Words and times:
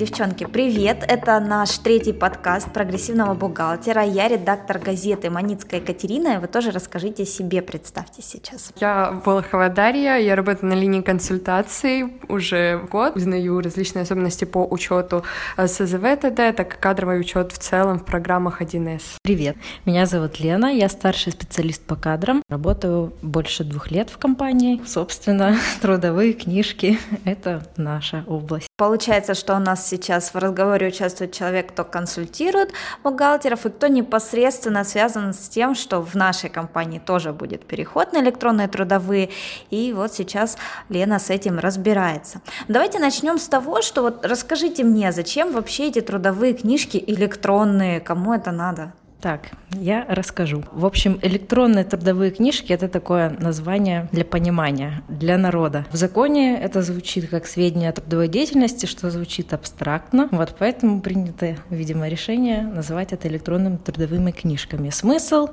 Девчонки, 0.00 0.46
привет! 0.46 1.04
Это 1.06 1.38
наш 1.40 1.76
третий 1.76 2.14
подкаст 2.14 2.72
прогрессивного 2.72 3.34
бухгалтера. 3.34 4.02
Я 4.02 4.28
редактор 4.28 4.78
газеты 4.78 5.28
Маницкая 5.28 5.80
Екатерина, 5.80 6.36
и 6.36 6.38
вы 6.38 6.46
тоже 6.46 6.70
расскажите 6.70 7.26
себе, 7.26 7.60
представьте 7.60 8.22
сейчас. 8.22 8.72
Я 8.80 9.20
Волохова 9.26 9.68
Дарья, 9.68 10.16
я 10.16 10.36
работаю 10.36 10.70
на 10.70 10.74
линии 10.74 11.02
консультаций 11.02 12.14
уже 12.28 12.78
год, 12.90 13.14
узнаю 13.14 13.60
различные 13.60 14.04
особенности 14.04 14.46
по 14.46 14.66
учету 14.66 15.22
СЗВ 15.58 16.16
ТД, 16.18 16.56
так 16.56 16.76
и 16.76 16.80
кадровый 16.80 17.20
учет 17.20 17.52
в 17.52 17.58
целом 17.58 17.98
в 17.98 18.06
программах 18.06 18.62
1С. 18.62 19.02
Привет, 19.22 19.56
меня 19.84 20.06
зовут 20.06 20.40
Лена, 20.40 20.74
я 20.74 20.88
старший 20.88 21.32
специалист 21.32 21.82
по 21.82 21.94
кадрам, 21.94 22.42
работаю 22.48 23.12
больше 23.20 23.64
двух 23.64 23.90
лет 23.90 24.08
в 24.08 24.16
компании. 24.16 24.80
Собственно, 24.86 25.58
трудовые 25.82 26.32
книжки— 26.32 26.98
это 27.26 27.66
наша 27.76 28.24
область. 28.26 28.66
Получается, 28.78 29.34
что 29.34 29.56
у 29.56 29.58
нас 29.58 29.89
сейчас 29.90 30.32
в 30.32 30.38
разговоре 30.38 30.88
участвует 30.88 31.32
человек, 31.32 31.72
кто 31.72 31.84
консультирует 31.84 32.72
бухгалтеров 33.02 33.66
и 33.66 33.70
кто 33.70 33.88
непосредственно 33.88 34.84
связан 34.84 35.34
с 35.34 35.48
тем, 35.48 35.74
что 35.74 36.00
в 36.00 36.14
нашей 36.14 36.48
компании 36.48 36.98
тоже 36.98 37.32
будет 37.32 37.66
переход 37.66 38.12
на 38.12 38.20
электронные 38.20 38.68
трудовые. 38.68 39.30
И 39.70 39.92
вот 39.92 40.14
сейчас 40.14 40.56
Лена 40.88 41.18
с 41.18 41.30
этим 41.30 41.58
разбирается. 41.58 42.40
Давайте 42.68 42.98
начнем 42.98 43.38
с 43.38 43.48
того, 43.48 43.82
что 43.82 44.02
вот 44.02 44.24
расскажите 44.24 44.84
мне, 44.84 45.12
зачем 45.12 45.52
вообще 45.52 45.88
эти 45.88 46.00
трудовые 46.00 46.54
книжки 46.54 47.02
электронные, 47.06 48.00
кому 48.00 48.32
это 48.32 48.52
надо? 48.52 48.92
Так, 49.20 49.50
я 49.72 50.06
расскажу. 50.08 50.64
В 50.72 50.86
общем, 50.86 51.18
электронные 51.20 51.84
трудовые 51.84 52.30
книжки— 52.30 52.72
это 52.74 52.88
такое 52.88 53.28
название 53.38 54.08
для 54.12 54.24
понимания, 54.24 55.02
для 55.08 55.36
народа. 55.36 55.84
В 55.92 55.96
законе 55.96 56.58
это 56.58 56.80
звучит 56.80 57.28
как 57.28 57.46
сведения 57.46 57.90
о 57.90 57.92
трудовой 57.92 58.28
деятельности, 58.28 58.86
что 58.86 59.10
звучит 59.10 59.52
абстрактно. 59.52 60.28
Вот 60.30 60.56
поэтому 60.58 61.02
принято, 61.02 61.56
видимо, 61.68 62.08
решение 62.08 62.62
называть 62.62 63.12
это 63.12 63.28
электронными 63.28 63.76
трудовыми 63.76 64.30
книжками. 64.30 64.88
Смысл 64.88 65.48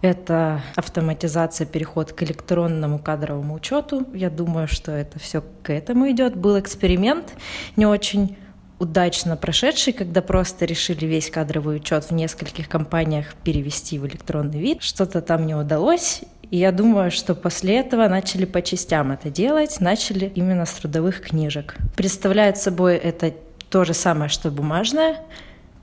это 0.00 0.62
автоматизация, 0.74 1.66
переход 1.66 2.12
к 2.12 2.22
электронному 2.24 2.98
кадровому 2.98 3.54
учету. 3.54 4.06
Я 4.14 4.30
думаю, 4.30 4.66
что 4.66 4.90
это 4.90 5.18
все 5.18 5.44
к 5.62 5.70
этому 5.70 6.10
идет. 6.10 6.34
Был 6.34 6.58
эксперимент, 6.58 7.34
не 7.76 7.86
очень 7.86 8.36
удачно 8.82 9.36
прошедший, 9.36 9.92
когда 9.92 10.22
просто 10.22 10.64
решили 10.64 11.06
весь 11.06 11.30
кадровый 11.30 11.76
учет 11.76 12.04
в 12.04 12.10
нескольких 12.10 12.68
компаниях 12.68 13.34
перевести 13.44 13.98
в 13.98 14.06
электронный 14.06 14.58
вид. 14.58 14.82
Что-то 14.82 15.22
там 15.22 15.46
не 15.46 15.54
удалось, 15.54 16.22
и 16.50 16.58
я 16.58 16.72
думаю, 16.72 17.12
что 17.12 17.36
после 17.36 17.78
этого 17.78 18.08
начали 18.08 18.44
по 18.44 18.60
частям 18.60 19.12
это 19.12 19.30
делать, 19.30 19.80
начали 19.80 20.30
именно 20.34 20.66
с 20.66 20.72
трудовых 20.72 21.20
книжек. 21.20 21.76
Представляет 21.96 22.58
собой 22.58 22.96
это 22.96 23.32
то 23.70 23.84
же 23.84 23.94
самое, 23.94 24.28
что 24.28 24.50
бумажное, 24.50 25.16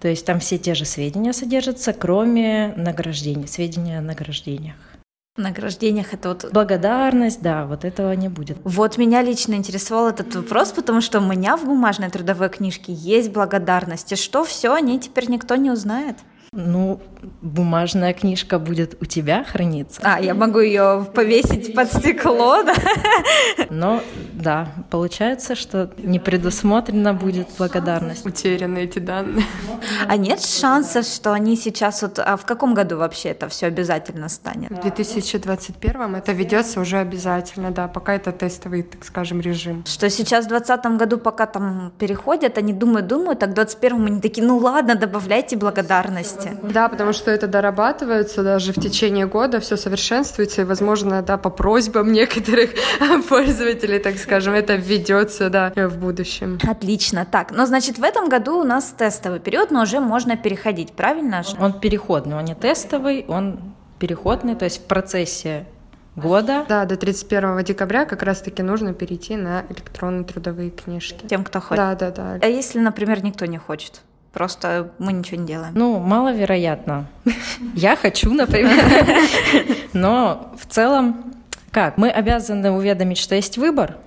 то 0.01 0.09
есть 0.09 0.25
там 0.25 0.41
все 0.41 0.57
те 0.57 0.75
же 0.75 0.83
сведения 0.83 1.31
содержатся, 1.31 1.93
кроме 1.93 2.73
награждений, 2.75 3.47
сведения 3.47 3.99
о 3.99 4.01
награждениях 4.01 4.75
награждениях 5.39 6.13
это 6.13 6.29
вот... 6.29 6.51
Благодарность, 6.51 7.41
да, 7.41 7.65
вот 7.65 7.85
этого 7.85 8.13
не 8.13 8.29
будет. 8.29 8.57
Вот 8.63 8.97
меня 8.97 9.21
лично 9.21 9.55
интересовал 9.55 10.09
этот 10.09 10.35
вопрос, 10.35 10.71
потому 10.71 11.01
что 11.01 11.19
у 11.19 11.25
меня 11.25 11.57
в 11.57 11.65
бумажной 11.65 12.09
трудовой 12.09 12.49
книжке 12.49 12.93
есть 12.93 13.31
благодарность, 13.31 14.11
и 14.11 14.15
что 14.15 14.43
все, 14.43 14.73
они 14.73 14.99
теперь 14.99 15.29
никто 15.29 15.55
не 15.55 15.71
узнает. 15.71 16.17
Ну, 16.51 16.99
бумажная 17.41 18.13
книжка 18.13 18.57
будет 18.57 18.97
у 19.01 19.05
тебя 19.05 19.43
храниться. 19.43 20.01
А, 20.03 20.19
я 20.19 20.33
могу 20.33 20.59
ее 20.59 21.05
повесить 21.13 21.75
под 21.75 21.93
стекло, 21.93 22.63
да? 22.63 22.73
Но, 23.69 24.01
да, 24.33 24.69
получается, 24.89 25.55
что 25.55 25.91
не 25.97 26.17
предусмотрена 26.17 27.13
будет 27.13 27.47
благодарность. 27.57 28.25
Утеряны 28.25 28.79
эти 28.79 28.99
данные. 28.99 29.45
А 30.07 30.17
нет 30.17 30.41
шансов, 30.41 31.05
что 31.05 31.33
они 31.33 31.55
сейчас 31.55 32.01
вот... 32.01 32.17
А 32.17 32.35
в 32.35 32.45
каком 32.45 32.73
году 32.73 32.97
вообще 32.97 33.29
это 33.29 33.47
все 33.47 33.67
обязательно 33.67 34.27
станет? 34.27 34.71
В 34.71 34.81
2021 34.81 36.15
это 36.15 36.31
ведется 36.31 36.79
уже 36.79 36.97
обязательно, 36.97 37.69
да, 37.69 37.87
пока 37.87 38.15
это 38.15 38.31
тестовый, 38.31 38.83
так 38.83 39.05
скажем, 39.05 39.39
режим. 39.39 39.83
Что 39.85 40.09
сейчас 40.09 40.45
в 40.45 40.49
2020 40.49 40.97
году, 40.97 41.17
пока 41.19 41.45
там 41.45 41.93
переходят, 41.99 42.57
они 42.57 42.73
думают, 42.73 43.05
думают, 43.05 43.39
так 43.39 43.49
в 43.49 43.53
2021 43.53 44.05
они 44.07 44.21
такие, 44.21 44.45
ну 44.45 44.57
ладно, 44.57 44.95
добавляйте 44.95 45.57
благодарность 45.57 46.38
возрасте. 46.45 46.73
Да, 46.73 46.89
потому 46.89 47.13
что 47.13 47.31
это 47.31 47.47
дорабатывается 47.47 48.43
даже 48.43 48.73
в 48.73 48.75
течение 48.75 49.25
года, 49.25 49.59
все 49.59 49.77
совершенствуется, 49.77 50.61
и, 50.61 50.65
возможно, 50.65 51.21
да, 51.21 51.37
по 51.37 51.49
просьбам 51.49 52.11
некоторых 52.11 52.71
пользователей, 53.29 53.99
так 53.99 54.17
скажем, 54.17 54.53
это 54.53 54.75
введется, 54.75 55.49
да, 55.49 55.71
в 55.75 55.97
будущем. 55.97 56.59
Отлично. 56.67 57.25
Так, 57.29 57.51
ну, 57.51 57.65
значит, 57.65 57.97
в 57.97 58.03
этом 58.03 58.29
году 58.29 58.59
у 58.59 58.63
нас 58.63 58.93
тестовый 58.97 59.39
период, 59.39 59.71
но 59.71 59.81
уже 59.81 59.99
можно 59.99 60.37
переходить, 60.37 60.93
правильно? 60.93 61.43
Он 61.59 61.73
переходный, 61.73 62.37
он 62.37 62.45
не 62.45 62.55
тестовый, 62.55 63.25
он 63.27 63.59
переходный, 63.99 64.55
то 64.55 64.65
есть 64.65 64.83
в 64.83 64.83
процессе 64.85 65.65
года. 66.15 66.65
Да, 66.67 66.85
до 66.85 66.97
31 66.97 67.63
декабря 67.63 68.05
как 68.05 68.23
раз-таки 68.23 68.61
нужно 68.61 68.93
перейти 68.93 69.35
на 69.35 69.65
электронные 69.69 70.23
трудовые 70.23 70.69
книжки. 70.69 71.25
Тем, 71.27 71.43
кто 71.43 71.59
хочет. 71.59 71.77
Да, 71.77 71.95
да, 71.95 72.11
да. 72.11 72.39
А 72.41 72.47
если, 72.47 72.79
например, 72.79 73.23
никто 73.23 73.45
не 73.45 73.57
хочет? 73.57 74.01
Просто 74.33 74.91
мы 74.99 75.11
ничего 75.11 75.41
не 75.41 75.47
делаем. 75.47 75.73
Ну, 75.75 75.99
маловероятно. 75.99 77.07
Я 77.73 77.95
хочу, 77.95 78.31
например. 78.31 78.77
Но 79.93 80.53
в 80.59 80.67
целом, 80.67 81.33
как? 81.71 81.97
Мы 81.97 82.09
обязаны 82.09 82.71
уведомить, 82.71 83.17
что 83.17 83.35
есть 83.35 83.57
выбор, 83.57 83.97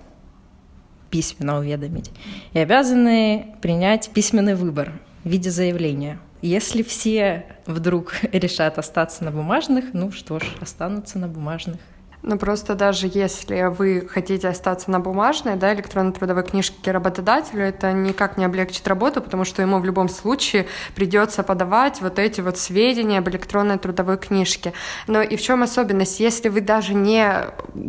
письменно 1.11 1.59
уведомить, 1.59 2.11
и 2.53 2.59
обязаны 2.59 3.57
принять 3.61 4.11
письменный 4.11 4.55
выбор 4.55 4.93
в 5.25 5.29
виде 5.29 5.51
заявления. 5.51 6.19
Если 6.41 6.83
все 6.83 7.47
вдруг 7.67 8.15
решат 8.33 8.79
остаться 8.79 9.25
на 9.25 9.31
бумажных, 9.31 9.87
ну 9.93 10.11
что 10.13 10.39
ж, 10.39 10.45
останутся 10.61 11.19
на 11.19 11.29
бумажных. 11.29 11.81
Ну, 12.25 12.39
просто 12.39 12.77
даже 12.77 13.11
если 13.13 13.65
вы 13.65 14.07
хотите 14.09 14.47
остаться 14.47 14.93
на 14.93 15.01
бумажной, 15.01 15.57
да, 15.57 15.75
электронной 15.75 16.13
трудовой 16.13 16.45
книжке 16.45 16.93
работодателю, 16.93 17.65
это 17.65 17.93
никак 17.93 18.37
не 18.37 18.45
облегчит 18.45 18.87
работу, 18.87 19.21
потому 19.21 19.45
что 19.45 19.61
ему 19.61 19.81
в 19.81 19.85
любом 19.85 20.09
случае 20.09 20.67
придется 20.95 21.43
подавать 21.43 22.01
вот 22.01 22.21
эти 22.21 22.41
вот 22.41 22.59
сведения 22.59 23.19
об 23.19 23.29
электронной 23.29 23.77
трудовой 23.79 24.19
книжке. 24.19 24.73
Но 25.09 25.21
и 25.21 25.35
в 25.35 25.43
чем 25.43 25.65
особенность? 25.65 26.21
Если 26.21 26.49
вы 26.49 26.61
даже 26.61 26.95
не 26.95 27.27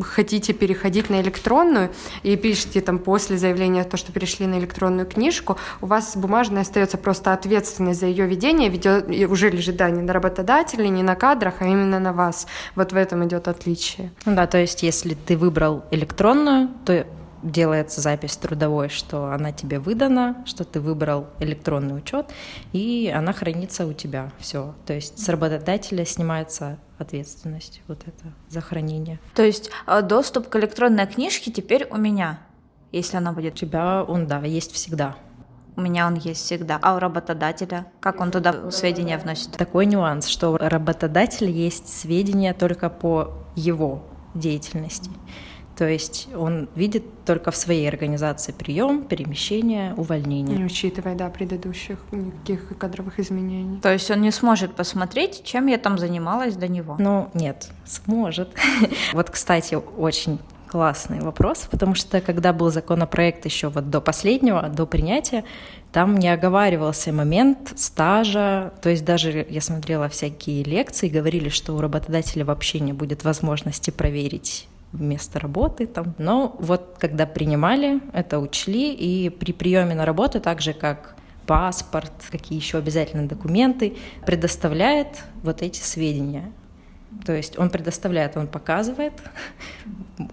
хотите 0.01 0.53
переходить 0.53 1.11
на 1.11 1.21
электронную 1.21 1.91
и 2.23 2.35
пишете 2.35 2.81
там 2.81 2.97
после 2.97 3.38
заявления 3.38 3.83
то, 3.83 3.97
что 3.97 4.11
перешли 4.11 4.47
на 4.47 4.57
электронную 4.57 5.05
книжку, 5.05 5.59
у 5.79 5.85
вас 5.85 6.17
бумажная 6.17 6.63
остается 6.63 6.97
просто 6.97 7.33
ответственность 7.33 8.00
за 8.00 8.07
ее 8.07 8.25
ведение, 8.25 8.69
ведет, 8.69 9.07
уже 9.29 9.51
лежит, 9.51 9.75
да, 9.75 9.91
не 9.91 10.01
на 10.01 10.11
работодателе, 10.11 10.89
не 10.89 11.03
на 11.03 11.15
кадрах, 11.15 11.55
а 11.59 11.65
именно 11.65 12.00
на 12.00 12.13
вас. 12.13 12.47
Вот 12.73 12.94
в 12.94 12.95
этом 12.95 13.23
идет 13.27 13.47
отличие. 13.47 14.11
Ну 14.25 14.35
да, 14.35 14.47
то 14.47 14.57
есть 14.57 14.84
если 14.84 15.16
ты 15.16 15.38
выбрал 15.38 15.84
электронную, 15.91 16.69
то 16.85 17.06
делается 17.44 18.00
запись 18.00 18.38
трудовой, 18.38 18.89
что 18.89 19.25
она 19.25 19.51
тебе 19.51 19.79
выдана, 19.79 20.44
что 20.45 20.63
ты 20.63 20.79
выбрал 20.79 21.28
электронный 21.39 21.97
учет, 21.97 22.31
и 22.72 23.12
она 23.13 23.33
хранится 23.33 23.85
у 23.85 23.94
тебя. 23.94 24.31
Все. 24.39 24.73
То 24.85 24.94
есть 24.94 25.19
с 25.19 25.29
работодателя 25.29 26.06
снимается 26.06 26.79
ответственность 26.97 27.81
вот 27.88 28.01
это 28.06 28.33
за 28.50 28.62
хранение. 28.62 29.19
То 29.35 29.44
есть 29.44 29.69
а, 29.85 30.01
доступ 30.01 30.47
к 30.47 30.56
электронной 30.56 31.06
книжке 31.06 31.51
теперь 31.51 31.85
у 31.89 31.97
меня, 31.97 32.39
если 32.91 33.17
она 33.17 33.33
будет. 33.33 33.56
У 33.56 33.57
тебя 33.57 34.03
он, 34.03 34.25
да, 34.25 34.39
есть 34.39 34.72
всегда. 34.72 35.17
У 35.75 35.81
меня 35.81 36.07
он 36.07 36.16
есть 36.16 36.45
всегда. 36.45 36.79
А 36.81 36.95
у 36.95 37.00
работодателя? 37.00 37.88
Как 38.00 38.22
он 38.22 38.31
туда 38.31 38.72
сведения 38.72 39.17
вносит? 39.17 39.51
Такой 39.51 39.85
нюанс, 39.85 40.28
что 40.28 40.51
у 40.51 40.57
работодателя 40.57 41.50
есть 41.50 41.89
сведения 41.89 42.53
только 42.53 42.89
по 42.89 43.33
его 43.56 44.03
деятельности. 44.33 45.09
То 45.75 45.88
есть 45.88 46.29
он 46.35 46.69
видит 46.75 47.03
только 47.25 47.50
в 47.50 47.56
своей 47.56 47.88
организации 47.88 48.51
прием, 48.51 49.03
перемещение, 49.06 49.95
увольнение. 49.95 50.56
Не 50.56 50.65
учитывая, 50.65 51.15
да, 51.15 51.30
предыдущих 51.30 51.97
никаких 52.12 52.77
кадровых 52.77 53.19
изменений. 53.19 53.80
То 53.81 53.91
есть 53.91 54.12
он 54.12 54.21
не 54.21 54.31
сможет 54.31 54.75
посмотреть, 54.75 55.44
чем 55.44 55.68
я 55.68 55.80
там 55.80 55.97
занималась 55.97 56.56
до 56.56 56.68
него? 56.68 56.95
Ну, 57.00 57.30
нет, 57.33 57.69
сможет. 57.85 58.50
Вот, 59.13 59.30
кстати, 59.30 59.75
очень 59.75 60.39
классный 60.73 61.19
вопрос, 61.19 61.67
потому 61.69 61.93
что 61.93 62.19
когда 62.19 62.51
был 62.51 62.71
законопроект 62.71 63.45
еще 63.45 63.67
вот 63.67 63.91
до 63.91 64.01
последнего, 64.01 64.69
до 64.69 64.87
принятия, 64.87 65.43
там 65.91 66.17
не 66.17 66.27
оговаривался 66.29 67.13
момент 67.13 67.73
стажа, 67.75 68.73
то 68.81 68.89
есть 68.89 69.05
даже 69.05 69.45
я 69.47 69.61
смотрела 69.61 70.09
всякие 70.09 70.63
лекции, 70.63 71.09
говорили, 71.09 71.49
что 71.49 71.73
у 71.73 71.79
работодателя 71.79 72.43
вообще 72.43 72.79
не 72.79 72.91
будет 72.91 73.23
возможности 73.23 73.91
проверить 73.91 74.67
место 74.93 75.39
работы 75.39 75.85
там. 75.85 76.15
Но 76.17 76.55
вот 76.57 76.95
когда 76.97 77.27
принимали, 77.27 78.01
это 78.11 78.39
учли, 78.39 78.95
и 78.95 79.29
при 79.29 79.51
приеме 79.51 79.93
на 79.93 80.05
работу, 80.05 80.41
так 80.41 80.59
же 80.59 80.73
как 80.73 81.15
паспорт, 81.45 82.13
какие 82.31 82.57
еще 82.57 82.79
обязательные 82.79 83.27
документы, 83.27 83.93
предоставляет 84.25 85.23
вот 85.43 85.61
эти 85.61 85.81
сведения. 85.81 86.51
То 87.25 87.33
есть 87.33 87.57
он 87.57 87.69
предоставляет, 87.69 88.36
он 88.38 88.48
показывает, 88.48 89.13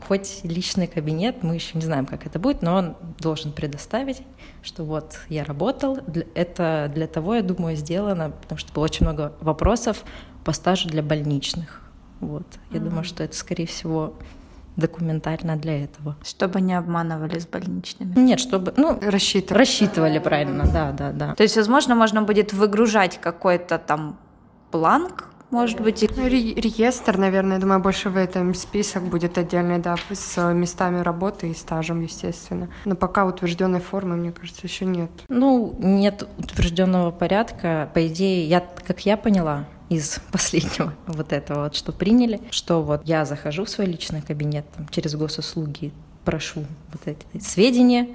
хоть 0.06 0.40
личный 0.42 0.86
кабинет, 0.86 1.42
мы 1.42 1.54
еще 1.54 1.78
не 1.78 1.84
знаем, 1.84 2.06
как 2.06 2.26
это 2.26 2.38
будет, 2.38 2.62
но 2.62 2.74
он 2.76 2.96
должен 3.18 3.52
предоставить, 3.52 4.22
что 4.62 4.84
вот 4.84 5.18
я 5.28 5.44
работал, 5.44 5.98
это 6.34 6.90
для 6.92 7.06
того, 7.06 7.36
я 7.36 7.42
думаю, 7.42 7.76
сделано, 7.76 8.30
потому 8.30 8.58
что 8.58 8.72
было 8.72 8.84
очень 8.84 9.06
много 9.06 9.32
вопросов 9.40 10.04
по 10.44 10.52
стажу 10.52 10.88
для 10.88 11.02
больничных. 11.02 11.80
Вот. 12.20 12.46
Я 12.70 12.78
mm-hmm. 12.78 12.84
думаю, 12.84 13.04
что 13.04 13.22
это, 13.22 13.36
скорее 13.36 13.66
всего, 13.66 14.14
документально 14.76 15.56
для 15.56 15.84
этого. 15.84 16.16
Чтобы 16.24 16.60
не 16.60 16.74
обманывали 16.74 17.38
с 17.38 17.46
больничными. 17.46 18.18
Нет, 18.18 18.40
чтобы, 18.40 18.74
ну, 18.76 18.98
рассчитывали. 19.00 19.58
Рассчитывали 19.58 20.18
правильно, 20.18 20.64
да, 20.66 20.92
да, 20.92 21.12
да. 21.12 21.34
То 21.34 21.42
есть, 21.42 21.56
возможно, 21.56 21.94
можно 21.94 22.22
будет 22.22 22.52
выгружать 22.52 23.18
какой-то 23.18 23.78
там 23.78 24.18
бланк, 24.72 25.29
может 25.50 25.80
быть. 25.80 26.04
Ну, 26.16 26.24
ре- 26.28 26.54
реестр, 26.54 27.16
наверное, 27.18 27.54
я 27.56 27.60
думаю, 27.60 27.80
больше 27.80 28.10
в 28.10 28.16
этом 28.16 28.54
список 28.54 29.02
будет 29.04 29.38
отдельный, 29.38 29.78
да, 29.78 29.96
с 30.12 30.52
местами 30.52 31.00
работы 31.00 31.50
и 31.50 31.54
стажем, 31.54 32.00
естественно. 32.00 32.68
Но 32.84 32.94
пока 32.94 33.24
утвержденной 33.26 33.80
формы, 33.80 34.16
мне 34.16 34.32
кажется, 34.32 34.62
еще 34.64 34.84
нет. 34.84 35.10
Ну, 35.28 35.74
нет 35.78 36.26
утвержденного 36.38 37.10
порядка. 37.10 37.90
По 37.94 38.06
идее, 38.06 38.46
я, 38.46 38.60
как 38.86 39.04
я 39.06 39.16
поняла, 39.16 39.66
из 39.88 40.20
последнего 40.32 40.94
вот 41.06 41.32
этого 41.32 41.64
вот, 41.64 41.74
что 41.74 41.92
приняли, 41.92 42.40
что 42.50 42.82
вот 42.82 43.02
я 43.04 43.24
захожу 43.24 43.64
в 43.64 43.68
свой 43.70 43.86
личный 43.86 44.22
кабинет 44.22 44.64
там, 44.76 44.88
через 44.88 45.14
госуслуги, 45.14 45.92
прошу 46.24 46.64
вот 46.92 47.02
эти 47.06 47.42
сведения, 47.44 48.08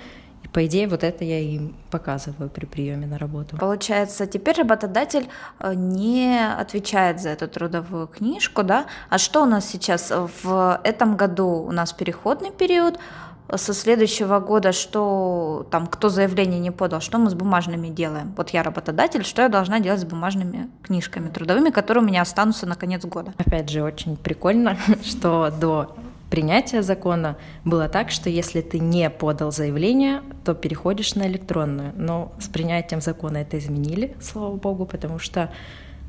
и 0.46 0.48
по 0.48 0.66
идее 0.66 0.88
вот 0.88 1.04
это 1.04 1.24
я 1.24 1.40
им 1.40 1.76
показываю 1.90 2.50
при 2.50 2.66
приеме 2.66 3.08
на 3.08 3.18
работу. 3.18 3.58
Получается, 3.58 4.28
теперь 4.28 4.58
работодатель 4.58 5.28
э, 5.60 5.74
не 5.74 6.40
отвечает 6.46 7.20
за 7.20 7.30
эту 7.30 7.48
трудовую 7.48 8.08
книжку, 8.08 8.64
да? 8.64 8.86
А 9.10 9.18
что 9.18 9.42
у 9.42 9.46
нас 9.46 9.68
сейчас 9.68 10.14
в 10.44 10.80
этом 10.84 11.18
году? 11.18 11.48
У 11.48 11.72
нас 11.72 11.94
переходный 11.94 12.52
период, 12.52 13.00
со 13.56 13.74
следующего 13.74 14.40
года, 14.40 14.72
что 14.72 15.68
там, 15.70 15.86
кто 15.86 16.10
заявление 16.10 16.60
не 16.60 16.72
подал, 16.72 17.00
что 17.00 17.20
мы 17.20 17.30
с 17.30 17.36
бумажными 17.36 17.90
делаем. 17.90 18.34
Вот 18.36 18.50
я 18.50 18.64
работодатель, 18.64 19.24
что 19.24 19.44
я 19.44 19.50
должна 19.50 19.80
делать 19.80 20.02
с 20.02 20.06
бумажными 20.06 20.68
книжками 20.82 21.30
трудовыми, 21.30 21.70
которые 21.70 22.04
у 22.04 22.08
меня 22.08 22.24
останутся 22.24 22.66
на 22.66 22.76
конец 22.76 23.06
года. 23.06 23.34
Опять 23.38 23.70
же, 23.70 23.84
очень 23.84 24.18
прикольно, 24.18 24.78
что 25.04 25.52
до 25.52 25.96
принятия 26.36 26.84
закона 26.84 27.38
было 27.64 27.88
так, 27.88 28.12
что 28.12 28.30
если 28.30 28.60
ты 28.60 28.78
не 28.80 29.10
подал 29.10 29.54
заявление, 29.54 30.22
то 30.44 30.54
переходишь 30.54 31.16
на 31.16 31.28
электронную. 31.28 31.94
Но 31.96 32.34
с 32.40 32.50
принятием 32.50 33.00
закона 33.00 33.38
это 33.38 33.58
изменили, 33.58 34.18
слава 34.20 34.54
богу, 34.58 34.86
потому 34.86 35.18
что 35.18 35.50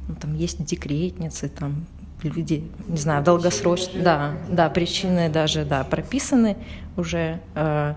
ну, 0.09 0.17
там 0.17 0.35
есть 0.35 0.65
декретницы, 0.65 1.49
там 1.49 1.87
люди, 2.25 2.65
не 2.89 2.97
знаю, 2.97 3.23
долгосрочно, 3.23 4.03
да, 4.03 4.33
да, 4.49 4.69
причины 4.69 5.29
даже, 5.29 5.65
да, 5.65 5.85
прописаны 5.85 6.57
уже, 6.97 7.39
э, 7.55 7.95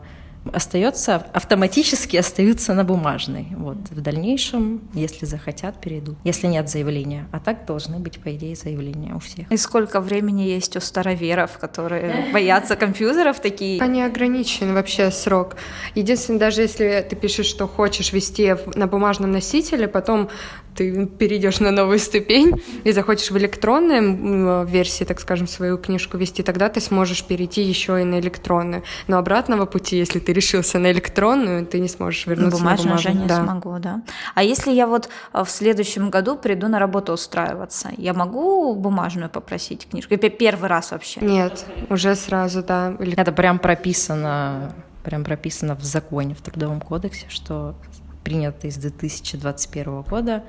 остается, 0.52 1.28
автоматически 1.34 2.18
остаются 2.18 2.74
на 2.74 2.84
бумажной. 2.84 3.48
Вот. 3.52 3.78
В 3.90 4.02
дальнейшем, 4.02 4.82
если 4.94 5.26
захотят, 5.26 5.80
перейдут. 5.82 6.18
Если 6.24 6.48
нет 6.48 6.70
заявления. 6.70 7.28
А 7.32 7.40
так 7.40 7.66
должны 7.66 8.00
быть, 8.00 8.20
по 8.20 8.34
идее, 8.36 8.56
заявления 8.56 9.14
у 9.16 9.20
всех. 9.20 9.52
И 9.52 9.58
сколько 9.58 10.00
времени 10.02 10.44
есть 10.44 10.76
у 10.76 10.80
староверов, 10.80 11.58
которые 11.58 12.28
боятся 12.34 12.76
компьютеров 12.76 13.40
такие? 13.40 13.80
Не 13.88 14.04
ограничен 14.04 14.74
вообще 14.74 15.12
срок. 15.12 15.56
Единственное, 15.96 16.40
даже 16.40 16.62
если 16.62 17.06
ты 17.10 17.16
пишешь, 17.16 17.48
что 17.48 17.68
хочешь 17.68 18.14
вести 18.14 18.56
на 18.76 18.88
бумажном 18.88 19.32
носителе, 19.32 19.88
потом 19.88 20.30
ты 20.80 21.06
перейдешь 21.06 21.60
на 21.60 21.72
новую 21.72 22.00
ступень 22.00 22.64
и 22.86 22.94
захочешь 22.94 23.31
в 23.31 23.38
электронной 23.38 24.66
версии, 24.66 25.04
так 25.04 25.20
скажем, 25.20 25.46
свою 25.46 25.78
книжку 25.78 26.18
вести, 26.18 26.42
тогда 26.42 26.70
ты 26.70 26.80
сможешь 26.80 27.26
перейти 27.26 27.62
еще 27.62 28.02
и 28.02 28.06
на 28.06 28.20
электронную. 28.22 28.84
Но 29.08 29.18
обратного 29.18 29.66
пути, 29.66 29.98
если 29.98 30.20
ты 30.20 30.31
решился 30.31 30.80
на 30.80 30.90
электронную, 30.92 31.66
ты 31.66 31.81
не 31.81 31.90
сможешь 31.90 32.28
вернуться 32.28 32.64
на 32.64 32.64
бумажную. 32.64 32.96
уже 32.96 33.12
не 33.12 33.28
да. 33.28 33.44
смогу, 33.44 33.78
да. 33.80 34.02
А 34.36 34.44
если 34.44 34.72
я 34.72 34.88
вот 34.88 35.10
э, 35.34 35.44
в 35.44 35.50
следующем 35.50 36.10
году 36.10 36.38
приду 36.38 36.70
на 36.70 36.80
работу 36.80 37.12
устраиваться, 37.12 37.92
я 37.98 38.14
могу 38.14 38.74
бумажную 38.76 39.30
попросить 39.30 39.90
книжку? 39.90 40.16
Первый 40.16 40.70
раз 40.70 40.92
вообще? 40.92 41.20
Нет, 41.20 41.66
уже 41.90 42.16
сразу, 42.16 42.64
да. 42.64 42.96
Это 43.18 43.34
прям 43.34 43.60
прописано 43.60 44.74
прям 45.04 45.24
прописано 45.24 45.76
в 45.76 45.84
законе, 45.84 46.36
в 46.36 46.42
Трудовом 46.42 46.81
кодексе, 46.81 47.26
что 47.30 47.76
принято 48.24 48.68
из 48.68 48.76
2021 48.78 50.02
года, 50.02 50.44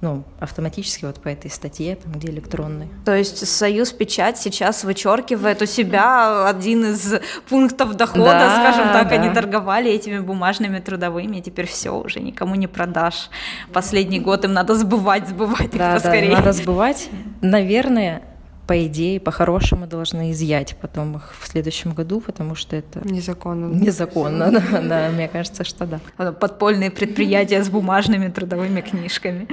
ну, 0.00 0.24
автоматически 0.38 1.04
вот 1.04 1.20
по 1.20 1.28
этой 1.28 1.50
статье, 1.50 1.94
там, 1.96 2.12
где 2.12 2.28
электронный. 2.28 2.88
То 3.04 3.14
есть 3.14 3.46
Союз 3.46 3.92
Печать 3.92 4.38
сейчас 4.38 4.82
вычеркивает 4.82 5.60
у 5.60 5.66
себя 5.66 6.48
один 6.48 6.86
из 6.86 7.16
пунктов 7.48 7.94
дохода, 7.94 8.24
да, 8.24 8.60
скажем 8.60 8.92
так, 8.92 9.10
да. 9.10 9.16
они 9.16 9.28
торговали 9.28 9.90
этими 9.90 10.18
бумажными 10.18 10.78
трудовыми, 10.78 11.40
теперь 11.40 11.66
все, 11.66 11.90
уже 11.90 12.20
никому 12.20 12.54
не 12.54 12.66
продашь. 12.66 13.28
Последний 13.72 14.20
год 14.20 14.44
им 14.46 14.54
надо 14.54 14.74
сбывать, 14.74 15.28
сбывать 15.28 15.70
да, 15.72 15.88
их 15.88 16.02
поскорее. 16.02 16.30
Да, 16.30 16.36
надо 16.36 16.52
сбывать. 16.52 17.10
Наверное, 17.42 18.22
по 18.70 18.86
идее, 18.86 19.18
по-хорошему 19.18 19.88
должны 19.88 20.30
изъять 20.30 20.76
потом 20.80 21.16
их 21.16 21.34
в 21.36 21.48
следующем 21.48 21.92
году, 21.92 22.20
потому 22.20 22.54
что 22.54 22.76
это 22.76 23.00
незаконно. 23.02 23.74
Незаконно, 23.74 24.52
да, 24.52 24.80
да, 24.80 25.08
мне 25.12 25.26
кажется, 25.26 25.64
что 25.64 25.86
да. 25.86 26.30
Подпольные 26.30 26.92
предприятия 26.92 27.64
с 27.64 27.68
бумажными 27.68 28.28
трудовыми 28.28 28.80
книжками. 28.80 29.48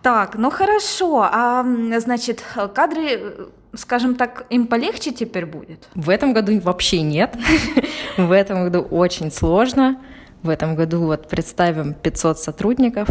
Так, 0.00 0.36
ну 0.36 0.50
хорошо. 0.50 1.28
А 1.30 1.66
значит, 1.98 2.42
кадры, 2.74 3.50
скажем 3.74 4.14
так, 4.14 4.46
им 4.48 4.68
полегче 4.68 5.12
теперь 5.12 5.44
будет? 5.44 5.86
В 5.94 6.08
этом 6.08 6.32
году 6.32 6.58
вообще 6.60 7.02
нет. 7.02 7.36
В 8.16 8.32
этом 8.32 8.64
году 8.64 8.80
очень 8.80 9.30
сложно. 9.30 9.98
В 10.42 10.48
этом 10.48 10.76
году 10.76 11.02
вот 11.02 11.28
представим 11.28 11.92
500 11.92 12.38
сотрудников. 12.38 13.08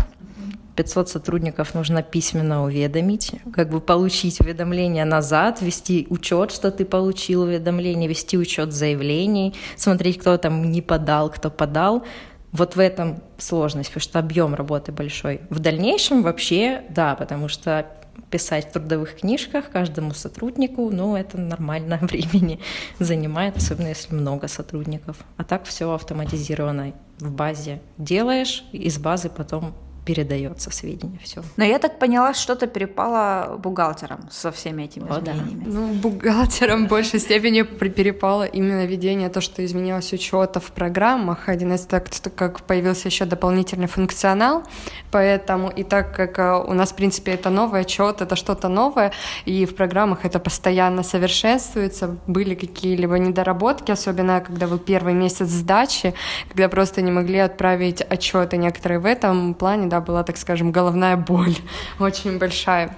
500 0.78 1.10
сотрудников 1.10 1.74
нужно 1.74 2.04
письменно 2.04 2.64
уведомить, 2.64 3.32
как 3.52 3.70
бы 3.70 3.82
получить 3.82 4.40
уведомление 4.40 5.06
назад, 5.06 5.62
вести 5.62 6.06
учет, 6.10 6.52
что 6.52 6.72
ты 6.72 6.86
получил 6.86 7.42
уведомление, 7.42 8.08
вести 8.08 8.38
учет 8.38 8.72
заявлений, 8.72 9.56
смотреть, 9.76 10.20
кто 10.20 10.38
там 10.38 10.72
не 10.72 10.84
подал, 10.84 11.32
кто 11.32 11.50
подал. 11.50 12.06
Вот 12.52 12.76
в 12.76 12.80
этом 12.80 13.22
сложность, 13.38 13.90
потому 13.90 14.02
что 14.02 14.20
объем 14.20 14.54
работы 14.54 14.92
большой. 14.92 15.42
В 15.50 15.60
дальнейшем 15.60 16.22
вообще, 16.22 16.84
да, 16.90 17.16
потому 17.16 17.50
что 17.50 17.88
писать 18.30 18.70
в 18.70 18.74
трудовых 18.74 19.16
книжках 19.16 19.70
каждому 19.72 20.14
сотруднику, 20.14 20.90
ну, 20.92 21.16
это 21.16 21.40
нормально 21.40 21.98
времени 22.02 22.60
занимает, 23.00 23.58
особенно 23.58 23.88
если 23.88 24.14
много 24.14 24.48
сотрудников. 24.48 25.18
А 25.38 25.44
так 25.44 25.66
все 25.66 25.92
автоматизировано 25.92 26.94
в 27.20 27.32
базе 27.32 27.82
делаешь, 27.98 28.64
из 28.72 29.00
базы 29.00 29.30
потом 29.30 29.74
передается 30.08 30.72
сведения, 30.72 31.20
все. 31.22 31.42
Но 31.58 31.66
я 31.66 31.80
так 31.80 32.00
поняла, 32.00 32.34
что-то 32.34 32.68
перепало 32.68 33.58
бухгалтерам 33.58 34.20
со 34.32 34.52
всеми 34.52 34.84
этими 34.84 35.10
О, 35.10 35.20
изменениями. 35.20 35.66
Да. 35.66 35.72
Ну, 35.72 35.94
бухгалтерам 35.96 36.86
в 36.86 36.90
большей 36.90 37.20
степени 37.20 37.64
перепало 37.64 38.44
именно 38.44 38.86
ведение, 38.86 39.28
то, 39.30 39.42
что 39.42 39.66
изменилось 39.66 40.14
учета 40.14 40.60
в 40.62 40.72
программах. 40.72 41.50
Один 41.50 41.74
из 41.74 41.82
так, 41.82 42.06
как 42.36 42.62
появился 42.62 43.10
еще 43.10 43.26
дополнительный 43.26 43.88
функционал, 43.88 44.64
поэтому 45.12 45.70
и 45.70 45.84
так 45.84 46.16
как 46.16 46.40
э, 46.40 46.64
у 46.70 46.74
нас, 46.74 46.92
в 46.92 46.96
принципе, 46.96 47.34
это 47.34 47.50
новый 47.50 47.82
отчет, 47.82 48.22
это 48.22 48.38
что-то 48.38 48.70
новое, 48.70 49.12
и 49.44 49.66
в 49.66 49.76
программах 49.76 50.24
это 50.24 50.40
постоянно 50.40 51.04
совершенствуется, 51.04 52.16
были 52.28 52.56
какие-либо 52.56 53.20
недоработки, 53.20 53.92
особенно 53.92 54.40
когда 54.40 54.68
был 54.68 54.78
первый 54.80 55.14
месяц 55.14 55.48
сдачи, 55.48 56.14
когда 56.48 56.70
просто 56.70 57.02
не 57.02 57.12
могли 57.12 57.40
отправить 57.40 58.02
отчеты 58.02 58.56
некоторые 58.56 59.00
в 59.00 59.06
этом 59.06 59.54
плане, 59.54 59.88
да, 59.88 59.97
была, 60.02 60.24
так 60.24 60.38
скажем, 60.38 60.72
головная 60.72 61.18
боль 61.18 61.56
очень 62.00 62.38
большая. 62.38 62.96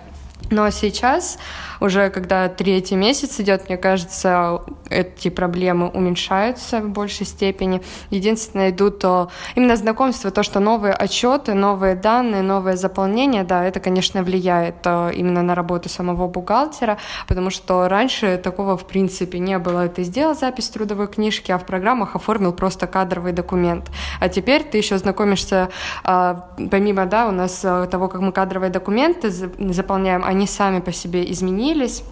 Но 0.52 0.70
сейчас, 0.72 1.38
уже 1.80 2.10
когда 2.10 2.50
третий 2.50 2.96
месяц 2.96 3.40
идет, 3.40 3.70
мне 3.70 3.78
кажется, 3.78 4.62
эти 4.90 5.30
проблемы 5.30 5.90
уменьшаются 5.90 6.82
в 6.82 6.90
большей 6.90 7.26
степени. 7.26 7.82
Единственное, 8.10 8.72
идут 8.72 9.00
то, 9.00 9.30
именно 9.56 9.76
знакомство, 9.76 10.32
то, 10.32 10.42
что 10.42 10.60
новые 10.60 10.94
отчеты, 10.94 11.54
новые 11.54 11.96
данные, 11.96 12.42
новое 12.42 12.76
заполнение, 12.76 13.44
да, 13.44 13.64
это, 13.64 13.80
конечно, 13.80 14.24
влияет 14.24 14.78
э, 14.86 15.12
именно 15.14 15.44
на 15.44 15.54
работу 15.54 15.88
самого 15.88 16.28
бухгалтера, 16.28 16.98
потому 17.28 17.52
что 17.52 17.88
раньше 17.88 18.38
такого, 18.38 18.76
в 18.76 18.88
принципе, 18.88 19.40
не 19.40 19.60
было. 19.60 19.88
Ты 19.88 20.04
сделал 20.04 20.36
запись 20.36 20.70
трудовой 20.70 21.08
книжки, 21.08 21.52
а 21.52 21.60
в 21.60 21.66
программах 21.66 22.16
оформил 22.16 22.54
просто 22.54 22.88
кадровый 22.88 23.34
документ. 23.34 23.90
А 24.20 24.30
теперь 24.30 24.64
ты 24.64 24.78
еще 24.78 24.98
знакомишься, 24.98 25.70
а, 26.04 26.50
помимо, 26.72 27.06
да, 27.06 27.28
у 27.28 27.32
нас 27.32 27.62
э, 27.64 27.88
того, 27.92 28.08
как 28.08 28.22
мы 28.22 28.32
кадровые 28.32 28.72
документы 28.72 29.30
заполняем, 29.30 30.24
они 30.30 30.46
сами 30.46 30.80
по 30.80 30.92
себе 30.92 31.30
изменились 31.32 32.04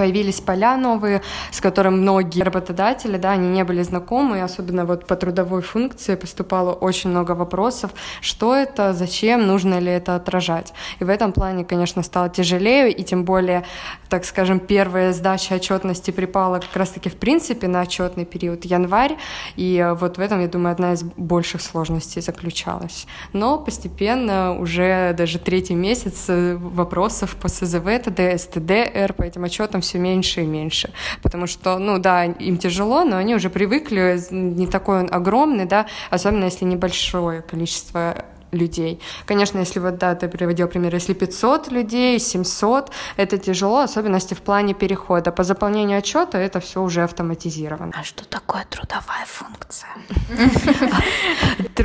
появились 0.00 0.40
поля 0.40 0.78
новые, 0.78 1.20
с 1.50 1.60
которыми 1.60 1.96
многие 1.96 2.40
работодатели, 2.40 3.18
да, 3.18 3.32
они 3.32 3.48
не 3.50 3.64
были 3.64 3.82
знакомы, 3.82 4.40
особенно 4.40 4.86
вот 4.86 5.06
по 5.06 5.14
трудовой 5.14 5.60
функции 5.60 6.14
поступало 6.14 6.72
очень 6.72 7.10
много 7.10 7.32
вопросов, 7.32 7.90
что 8.22 8.54
это, 8.54 8.94
зачем, 8.94 9.46
нужно 9.46 9.78
ли 9.78 9.92
это 9.92 10.16
отражать. 10.16 10.72
И 11.00 11.04
в 11.04 11.10
этом 11.10 11.32
плане, 11.32 11.66
конечно, 11.66 12.02
стало 12.02 12.30
тяжелее, 12.30 12.90
и 12.90 13.02
тем 13.02 13.26
более, 13.26 13.66
так 14.08 14.24
скажем, 14.24 14.58
первая 14.58 15.12
сдача 15.12 15.56
отчетности 15.56 16.12
припала 16.12 16.60
как 16.60 16.74
раз-таки 16.76 17.10
в 17.10 17.16
принципе 17.16 17.68
на 17.68 17.82
отчетный 17.82 18.24
период 18.24 18.64
январь, 18.64 19.18
и 19.56 19.86
вот 20.00 20.16
в 20.16 20.20
этом, 20.22 20.40
я 20.40 20.48
думаю, 20.48 20.72
одна 20.72 20.94
из 20.94 21.02
больших 21.02 21.60
сложностей 21.60 22.22
заключалась. 22.22 23.06
Но 23.34 23.58
постепенно 23.58 24.58
уже 24.58 25.12
даже 25.12 25.38
третий 25.38 25.74
месяц 25.74 26.24
э, 26.28 26.56
вопросов 26.56 27.36
по 27.36 27.48
СЗВ, 27.48 27.84
ТД, 28.02 28.40
СТД, 28.40 29.14
по 29.16 29.24
этим 29.24 29.44
отчетам 29.44 29.82
все 29.89 29.89
меньше 29.98 30.42
и 30.42 30.46
меньше. 30.46 30.92
Потому 31.22 31.46
что, 31.46 31.78
ну 31.78 31.98
да, 31.98 32.24
им 32.24 32.56
тяжело, 32.58 33.04
но 33.04 33.16
они 33.16 33.34
уже 33.34 33.50
привыкли, 33.50 34.18
не 34.30 34.66
такой 34.66 35.00
он 35.00 35.08
огромный, 35.10 35.64
да, 35.64 35.86
особенно 36.10 36.44
если 36.44 36.64
небольшое 36.64 37.42
количество 37.42 38.24
людей. 38.52 39.00
Конечно, 39.26 39.58
если 39.58 39.80
вот, 39.80 39.98
да, 39.98 40.14
ты 40.14 40.28
приводил 40.28 40.68
пример, 40.68 40.94
если 40.94 41.14
500 41.14 41.70
людей, 41.70 42.18
700, 42.18 42.90
это 43.16 43.38
тяжело, 43.38 43.80
особенности 43.80 44.34
в 44.34 44.42
плане 44.42 44.74
перехода. 44.74 45.32
По 45.32 45.44
заполнению 45.44 45.98
отчета 45.98 46.38
это 46.38 46.60
все 46.60 46.82
уже 46.82 47.02
автоматизировано. 47.02 47.92
А 47.96 48.04
что 48.04 48.24
такое 48.28 48.66
трудовая 48.68 49.26
функция? 49.26 49.90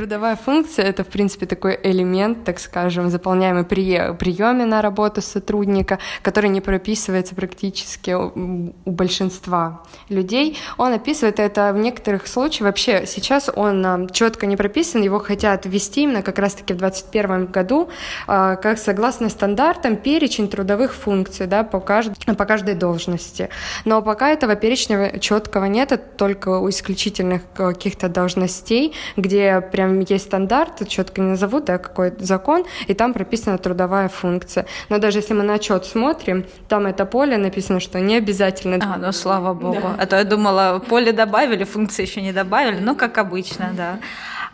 Трудовая 0.06 0.36
функция— 0.36 0.86
это, 0.88 1.04
в 1.04 1.08
принципе, 1.08 1.46
такой 1.46 1.80
элемент, 1.82 2.44
так 2.44 2.60
скажем, 2.60 3.10
заполняемый 3.10 3.64
при 3.64 4.14
приеме 4.20 4.66
на 4.66 4.82
работу 4.82 5.22
сотрудника, 5.22 5.98
который 6.22 6.50
не 6.50 6.62
прописывается 6.62 7.34
практически 7.34 8.12
у 8.12 8.74
большинства 8.86 9.82
людей. 10.10 10.58
Он 10.78 10.94
описывает 10.94 11.40
это 11.40 11.74
в 11.74 11.78
некоторых 11.78 12.28
случаях. 12.28 12.62
Вообще 12.66 13.06
сейчас 13.08 13.50
он 13.54 13.86
а, 13.86 14.08
четко 14.12 14.46
не 14.46 14.56
прописан, 14.56 15.02
его 15.02 15.20
хотят 15.20 15.66
ввести 15.66 16.04
именно 16.04 16.22
как 16.22 16.38
раз 16.38 16.46
раз-таки 16.46 16.74
в 16.74 16.78
2021 16.78 17.48
году, 17.48 17.90
а, 18.28 18.56
как 18.56 18.78
согласно 18.78 19.30
стандартам, 19.30 19.96
перечень 19.96 20.48
трудовых 20.48 20.94
функций 20.94 21.48
да, 21.48 21.64
по, 21.64 21.80
кажд... 21.80 22.12
по 22.38 22.46
каждой 22.46 22.76
должности. 22.76 23.50
Но 23.86 24.02
пока 24.02 24.30
этого 24.30 24.56
перечня 24.56 25.20
четкого 25.20 25.66
нет, 25.66 25.92
это 25.92 26.04
только 26.18 26.60
у 26.60 26.70
исключительных 26.70 27.42
каких-то 27.56 28.08
должностей, 28.10 28.94
где 29.18 29.62
прям 29.62 29.95
есть 30.04 30.26
стандарт, 30.26 30.88
четко 30.88 31.22
не 31.22 31.30
назовут, 31.30 31.66
да, 31.66 31.78
какой 31.78 32.14
закон, 32.20 32.66
и 32.88 32.94
там 32.94 33.14
прописана 33.14 33.58
трудовая 33.58 34.10
функция. 34.10 34.66
Но 34.90 34.98
даже 34.98 35.20
если 35.20 35.34
мы 35.34 35.44
на 35.44 35.56
отчет 35.56 35.86
смотрим, 35.86 36.46
там 36.68 36.86
это 36.86 37.06
поле 37.06 37.38
написано, 37.38 37.80
что 37.80 38.00
не 38.00 38.18
обязательно. 38.18 38.78
А, 38.82 38.98
ну 38.98 39.12
слава 39.12 39.54
богу. 39.54 39.80
Да. 39.82 39.96
А 40.00 40.06
то 40.06 40.18
я 40.18 40.24
думала, 40.24 40.80
поле 40.80 41.12
добавили, 41.12 41.64
функции 41.64 42.04
еще 42.04 42.22
не 42.22 42.34
добавили, 42.34 42.80
ну 42.80 42.96
как 42.96 43.18
обычно, 43.18 43.72
да. 43.76 44.00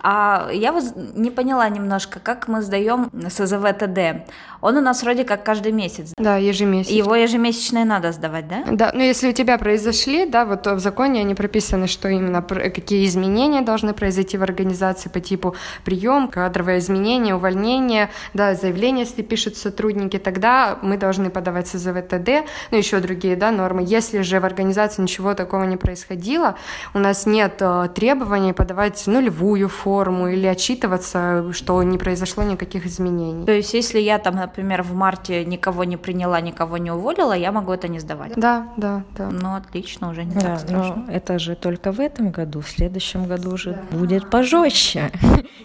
А 0.04 0.50
я 0.52 0.72
вот 0.72 0.84
не 1.16 1.30
поняла 1.30 1.70
немножко, 1.70 2.20
как 2.20 2.48
мы 2.48 2.62
сдаем 2.62 3.10
СЗВ 3.30 3.66
ТД. 3.78 4.26
Он 4.62 4.78
у 4.78 4.82
нас 4.82 5.04
вроде 5.04 5.24
как 5.24 5.44
каждый 5.44 5.72
месяц. 5.72 6.14
Да, 6.18 6.38
ежемесячно. 6.38 6.94
Его 6.94 7.16
ежемесячное 7.16 7.86
надо 7.86 8.12
сдавать, 8.12 8.48
да? 8.48 8.64
Да, 8.70 8.92
но 8.94 9.02
если 9.02 9.30
у 9.30 9.34
тебя 9.34 9.58
произошли, 9.58 10.26
да, 10.26 10.46
вот 10.46 10.68
в 10.68 10.80
законе 10.80 11.22
они 11.22 11.36
прописаны, 11.36 11.88
что 11.88 12.08
именно 12.08 12.42
какие 12.42 13.06
изменения 13.06 13.62
должны 13.62 13.94
произойти 13.94 14.38
в 14.38 14.44
организации 14.44 15.10
по 15.10 15.20
типу 15.20 15.56
прием, 15.84 16.28
кадровое 16.28 16.80
изменение, 16.80 17.36
увольнение, 17.36 18.10
да, 18.34 18.54
заявление, 18.54 19.06
если 19.06 19.24
пишут 19.24 19.58
сотрудники, 19.58 20.18
тогда 20.18 20.78
мы 20.82 20.98
должны 20.98 21.30
подавать 21.30 21.68
СЗВ 21.68 22.02
ТД, 22.08 22.46
ну 22.72 22.78
еще 22.78 23.00
другие, 23.00 23.36
да, 23.36 23.52
нормы. 23.52 23.84
Если 23.86 24.22
же 24.22 24.40
в 24.40 24.46
организации 24.46 25.02
ничего 25.02 25.34
такого 25.34 25.64
не 25.64 25.78
происходило, 25.78 26.56
у 26.94 27.00
нас 27.00 27.26
нет 27.26 27.56
э, 27.60 27.90
требований 27.96 28.54
подавать 28.54 29.08
нулевую 29.08 29.70
форму 29.70 30.28
или 30.28 30.46
отчитываться, 30.46 31.52
что 31.54 31.82
не 31.84 31.98
произошло 31.98 32.44
никаких 32.44 32.86
изменений. 32.86 33.46
То 33.46 33.54
есть 33.54 33.74
если 33.74 34.00
я 34.00 34.20
там, 34.20 34.38
например, 34.52 34.84
в 34.84 34.94
марте 34.94 35.46
никого 35.46 35.86
не 35.86 35.98
приняла, 35.98 36.42
никого 36.42 36.78
не 36.78 36.92
уволила, 36.92 37.34
я 37.34 37.52
могу 37.52 37.72
это 37.72 37.88
не 37.88 38.00
сдавать. 38.00 38.34
Да, 38.36 38.68
да, 38.78 39.04
да. 39.18 39.30
Ну, 39.30 39.56
отлично, 39.56 40.10
уже 40.10 40.26
не 40.26 40.34
да, 40.34 40.42
так 40.42 40.60
страшно. 40.60 41.06
Но 41.08 41.12
это 41.12 41.40
же 41.40 41.56
только 41.56 41.92
в 41.92 42.00
этом 42.00 42.32
году, 42.32 42.60
в 42.60 42.70
следующем 42.70 43.26
году 43.26 43.52
уже 43.54 43.72
да. 43.74 43.98
будет 43.98 44.30
пожестче. 44.30 45.12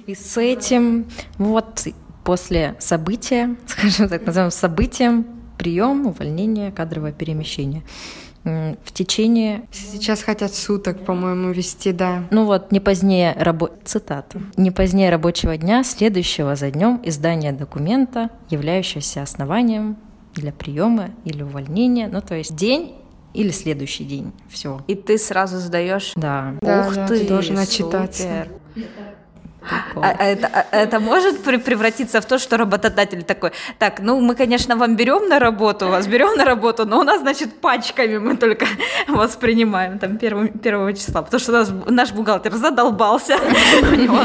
И 0.07 0.15
с 0.15 0.37
этим 0.37 1.07
вот 1.39 1.87
после 2.23 2.77
события, 2.79 3.57
скажем 3.67 4.09
так, 4.09 4.25
назовем 4.25 4.51
событием, 4.51 5.27
прием, 5.59 6.07
увольнение, 6.07 6.71
кадровое 6.71 7.13
перемещение 7.13 7.83
в 8.47 8.93
течение... 8.93 9.63
Сейчас 9.73 10.23
хотят 10.23 10.55
суток, 10.55 11.05
по-моему, 11.05 11.51
вести, 11.51 11.93
да. 11.93 12.25
Ну 12.31 12.45
вот, 12.45 12.71
не 12.71 12.79
позднее, 12.79 13.35
рабо... 13.37 13.71
цитата, 13.85 14.41
не 14.57 14.71
позднее 14.71 15.11
рабочего 15.11 15.57
дня, 15.57 15.83
следующего 15.83 16.55
за 16.55 16.71
днем 16.71 17.01
издания 17.03 17.53
документа, 17.53 18.31
являющегося 18.49 19.23
основанием 19.23 19.97
для 20.35 20.53
приема 20.53 21.11
или 21.25 21.43
увольнения, 21.43 22.09
ну 22.09 22.21
то 22.21 22.37
есть 22.37 22.55
день 22.55 22.95
или 23.35 23.51
следующий 23.51 24.05
день, 24.05 24.33
все. 24.49 24.81
И 24.87 24.95
ты 24.95 25.19
сразу 25.19 25.59
сдаешь. 25.59 26.13
Да. 26.15 26.55
Да, 26.61 26.87
Ух 26.87 26.95
да, 26.95 27.07
ты, 27.09 27.19
ты 27.19 27.29
должен 27.29 27.59
отчитаться. 27.59 28.47
А, 29.97 30.11
а, 30.19 30.25
это, 30.25 30.47
а 30.47 30.77
это 30.77 31.01
может 31.01 31.43
превратиться 31.43 32.21
в 32.21 32.27
то, 32.27 32.39
что 32.39 32.57
работодатель 32.57 33.23
такой, 33.23 33.51
так, 33.79 34.01
ну 34.01 34.21
мы, 34.21 34.35
конечно, 34.35 34.77
вам 34.77 34.97
берем 34.97 35.29
на 35.29 35.39
работу, 35.39 35.89
вас 35.89 36.07
берем 36.07 36.37
на 36.37 36.45
работу, 36.45 36.87
но 36.87 37.01
у 37.01 37.03
нас, 37.03 37.21
значит, 37.21 37.55
пачками 37.61 38.19
мы 38.19 38.37
только 38.37 38.67
вас 39.09 39.37
принимаем 39.37 39.99
там 39.99 40.19
первого, 40.19 40.49
первого 40.49 40.93
числа, 40.93 41.23
потому 41.23 41.41
что 41.41 41.53
наш, 41.53 41.69
наш 41.87 42.13
бухгалтер 42.13 42.55
задолбался, 42.55 43.37
у 43.83 43.95
него 43.95 44.19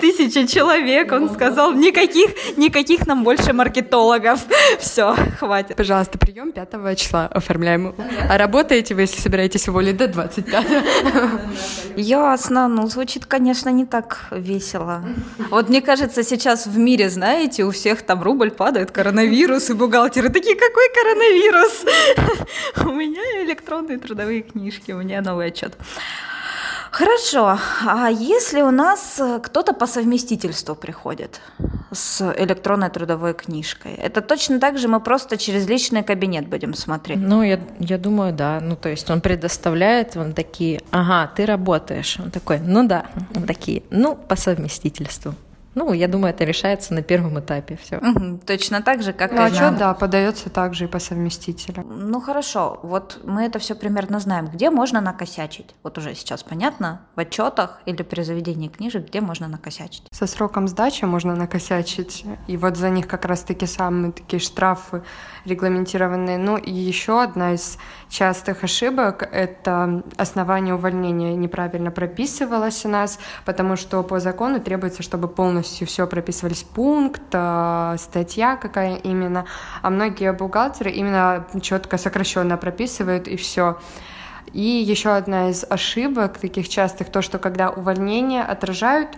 тысяча 0.00 0.46
человек, 0.46 1.12
он 1.12 1.30
сказал, 1.30 1.72
никаких, 1.72 2.56
никаких 2.56 3.06
нам 3.06 3.24
больше 3.24 3.52
маркетологов, 3.52 4.40
все, 4.78 5.14
хватит. 5.38 5.76
Пожалуйста, 5.76 6.18
прием 6.18 6.52
5 6.52 6.98
числа 6.98 7.26
оформляем. 7.26 7.94
А 8.28 8.38
работаете 8.38 8.94
вы, 8.94 9.02
если 9.02 9.20
собираетесь 9.20 9.68
уволить 9.68 9.96
до 9.96 10.08
25 10.08 10.66
Ясно, 11.96 12.68
ну 12.68 12.86
звучит, 12.86 13.26
конечно, 13.26 13.68
не 13.70 13.86
так 13.86 14.26
весело 14.30 14.83
весело. 14.84 15.02
Вот 15.50 15.68
мне 15.68 15.80
кажется, 15.80 16.22
сейчас 16.22 16.66
в 16.66 16.78
мире, 16.78 17.10
знаете, 17.10 17.64
у 17.64 17.70
всех 17.70 18.02
там 18.02 18.22
рубль 18.22 18.50
падает, 18.50 18.90
коронавирус, 18.90 19.70
и 19.70 19.74
бухгалтеры 19.74 20.28
такие, 20.30 20.56
какой 20.56 20.88
коронавирус? 20.94 21.84
У 22.84 22.92
меня 22.92 23.44
электронные 23.44 23.98
трудовые 23.98 24.42
книжки, 24.42 24.92
у 24.92 24.98
меня 24.98 25.20
новый 25.22 25.48
отчет. 25.48 25.74
Хорошо. 26.90 27.58
А 27.84 28.08
если 28.08 28.62
у 28.62 28.70
нас 28.70 29.18
э, 29.18 29.40
кто-то 29.42 29.72
по 29.72 29.86
совместительству 29.86 30.76
приходит 30.76 31.40
с 31.94 32.34
электронной 32.36 32.90
трудовой 32.90 33.34
книжкой, 33.34 33.94
это 33.94 34.20
точно 34.20 34.60
так 34.60 34.78
же 34.78 34.88
мы 34.88 35.00
просто 35.00 35.36
через 35.36 35.68
личный 35.68 36.02
кабинет 36.02 36.48
будем 36.48 36.74
смотреть? 36.74 37.18
Ну, 37.18 37.42
я, 37.42 37.60
я 37.78 37.98
думаю, 37.98 38.32
да. 38.32 38.60
Ну, 38.60 38.76
то 38.76 38.88
есть 38.88 39.10
он 39.10 39.20
предоставляет 39.20 40.16
вам 40.16 40.32
такие, 40.32 40.80
ага, 40.90 41.30
ты 41.34 41.46
работаешь. 41.46 42.18
Он 42.20 42.30
такой, 42.30 42.58
ну 42.58 42.86
да. 42.86 43.06
Такие, 43.46 43.82
ну, 43.90 44.16
по 44.16 44.36
совместительству. 44.36 45.34
Ну, 45.74 45.92
я 45.92 46.08
думаю, 46.08 46.32
это 46.32 46.44
решается 46.44 46.94
на 46.94 47.02
первом 47.02 47.40
этапе. 47.40 47.76
Все. 47.82 47.98
Угу, 47.98 48.40
точно 48.46 48.82
так 48.82 49.02
же, 49.02 49.12
как 49.12 49.32
ну, 49.32 49.38
и 49.38 49.44
отчет, 49.44 49.76
да, 49.76 49.94
подается 49.94 50.50
также 50.50 50.84
и 50.84 50.86
по 50.86 50.98
совместителю. 50.98 51.84
Ну 51.84 52.20
хорошо, 52.20 52.78
вот 52.82 53.20
мы 53.24 53.44
это 53.44 53.58
все 53.58 53.74
примерно 53.74 54.20
знаем. 54.20 54.46
Где 54.46 54.70
можно 54.70 55.00
накосячить? 55.00 55.74
Вот 55.82 55.98
уже 55.98 56.14
сейчас 56.14 56.42
понятно, 56.42 57.00
в 57.16 57.20
отчетах 57.20 57.80
или 57.86 58.02
при 58.02 58.22
заведении 58.22 58.68
книжек, 58.68 59.08
где 59.08 59.20
можно 59.20 59.48
накосячить? 59.48 60.04
Со 60.12 60.26
сроком 60.26 60.68
сдачи 60.68 61.04
можно 61.04 61.34
накосячить, 61.34 62.24
и 62.46 62.56
вот 62.56 62.76
за 62.76 62.90
них 62.90 63.08
как 63.08 63.24
раз-таки 63.24 63.66
самые 63.66 64.12
такие 64.12 64.40
штрафы 64.40 65.02
регламентированные. 65.44 66.38
Ну 66.38 66.56
и 66.56 66.70
еще 66.70 67.22
одна 67.22 67.54
из 67.54 67.78
частых 68.08 68.64
ошибок— 68.64 69.28
это 69.32 70.02
основание 70.16 70.74
увольнения 70.74 71.34
неправильно 71.34 71.90
прописывалось 71.90 72.84
у 72.84 72.88
нас, 72.88 73.18
потому 73.44 73.76
что 73.76 74.02
по 74.02 74.20
закону 74.20 74.60
требуется, 74.60 75.02
чтобы 75.02 75.28
полностью 75.28 75.63
полностью 75.64 75.86
все 75.86 76.06
прописывались 76.06 76.62
пункт, 76.62 77.22
э, 77.32 77.96
статья 77.98 78.56
какая 78.56 78.96
именно, 78.96 79.46
а 79.82 79.88
многие 79.88 80.32
бухгалтеры 80.32 80.90
именно 80.90 81.46
четко 81.62 81.96
сокращенно 81.96 82.58
прописывают 82.58 83.28
и 83.28 83.36
все. 83.36 83.78
И 84.52 84.60
еще 84.60 85.16
одна 85.16 85.48
из 85.48 85.64
ошибок 85.68 86.38
таких 86.38 86.68
частых, 86.68 87.10
то, 87.10 87.22
что 87.22 87.38
когда 87.38 87.70
увольнения 87.70 88.42
отражают 88.42 89.08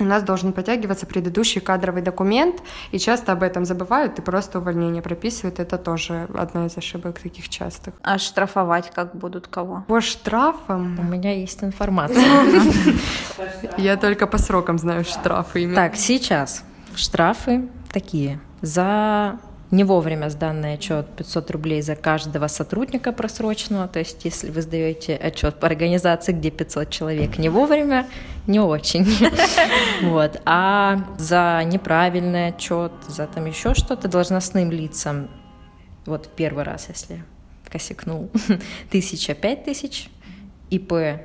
у 0.00 0.04
нас 0.04 0.22
должен 0.22 0.52
подтягиваться 0.52 1.06
предыдущий 1.06 1.60
кадровый 1.60 2.02
документ, 2.02 2.62
и 2.92 2.98
часто 2.98 3.32
об 3.32 3.42
этом 3.42 3.64
забывают 3.64 4.18
и 4.18 4.22
просто 4.22 4.58
увольнение 4.58 5.02
прописывают. 5.02 5.60
Это 5.60 5.78
тоже 5.78 6.28
одна 6.34 6.66
из 6.66 6.76
ошибок 6.76 7.18
таких 7.18 7.48
частых. 7.48 7.94
А 8.02 8.18
штрафовать 8.18 8.90
как 8.94 9.14
будут 9.14 9.46
кого? 9.46 9.84
По 9.86 10.00
штрафам? 10.00 10.98
У 10.98 11.02
меня 11.02 11.32
есть 11.34 11.62
информация. 11.62 12.24
Я 13.76 13.96
только 13.96 14.26
по 14.26 14.38
срокам 14.38 14.78
знаю 14.78 15.04
штрафы. 15.04 15.72
Так, 15.74 15.96
сейчас 15.96 16.64
штрафы 16.94 17.68
такие. 17.92 18.40
За 18.62 19.38
не 19.70 19.84
вовремя 19.84 20.28
сданный 20.30 20.74
отчет 20.74 21.06
500 21.16 21.50
рублей 21.52 21.82
за 21.82 21.94
каждого 21.94 22.48
сотрудника 22.48 23.12
просроченного, 23.12 23.86
то 23.86 24.00
есть 24.00 24.24
если 24.24 24.50
вы 24.50 24.62
сдаете 24.62 25.14
отчет 25.14 25.60
по 25.60 25.66
организации, 25.66 26.32
где 26.32 26.50
500 26.50 26.90
человек 26.90 27.38
не 27.38 27.48
вовремя, 27.48 28.08
не 28.46 28.60
очень. 28.60 29.06
Вот. 30.02 30.40
А 30.46 31.04
за 31.18 31.62
неправильный 31.66 32.48
отчет, 32.48 32.92
за 33.06 33.26
там 33.26 33.44
еще 33.46 33.74
что-то 33.74 34.08
должностным 34.08 34.70
лицам, 34.70 35.28
вот 36.06 36.26
в 36.26 36.30
первый 36.30 36.64
раз, 36.64 36.88
если 36.88 37.22
косякнул, 37.70 38.30
тысяча 38.90 39.34
пять 39.34 39.64
тысяч, 39.64 40.08
ИП 40.70 41.20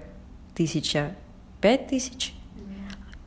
тысяча 0.56 1.16
пять 1.62 1.88
тысяч, 1.88 2.34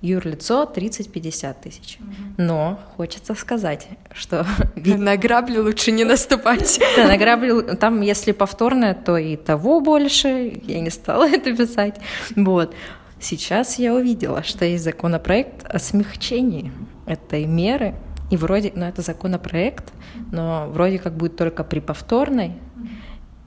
юрлицо 0.00 0.70
30-50 0.72 1.56
тысяч. 1.62 1.98
Но 2.36 2.78
хочется 2.96 3.34
сказать, 3.34 3.88
что... 4.12 4.46
На 4.76 5.16
грабли 5.16 5.58
лучше 5.58 5.90
не 5.90 6.04
наступать. 6.04 6.80
Да, 6.96 7.06
на 7.06 7.16
грабли, 7.16 7.74
там, 7.76 8.00
если 8.00 8.32
повторное, 8.32 8.94
то 8.94 9.16
и 9.16 9.36
того 9.36 9.80
больше. 9.80 10.60
Я 10.64 10.80
не 10.80 10.90
стала 10.90 11.28
это 11.28 11.54
писать. 11.54 11.96
Вот. 12.36 12.74
Сейчас 13.20 13.78
я 13.78 13.94
увидела, 13.94 14.42
что 14.42 14.64
есть 14.64 14.84
законопроект 14.84 15.64
о 15.66 15.78
смягчении 15.78 16.72
этой 17.06 17.46
меры. 17.46 17.94
И 18.30 18.36
вроде, 18.36 18.72
ну 18.74 18.84
это 18.84 19.02
законопроект, 19.02 19.92
но 20.32 20.68
вроде 20.70 20.98
как 20.98 21.16
будет 21.16 21.36
только 21.36 21.64
при 21.64 21.80
повторной, 21.80 22.52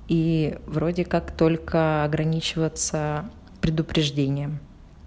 и 0.07 0.57
вроде 0.65 1.05
как 1.05 1.31
только 1.31 2.03
ограничиваться 2.03 3.29
предупреждением. 3.61 4.59